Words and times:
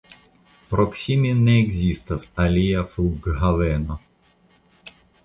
Proksime 0.69 1.33
ne 1.41 1.53
ekzistas 1.65 2.25
alia 2.45 2.81
flughaveno. 2.95 3.99